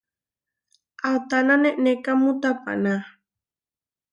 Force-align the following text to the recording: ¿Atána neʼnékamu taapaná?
¿Atána 1.11 1.55
neʼnékamu 1.63 2.27
taapaná? 2.41 2.93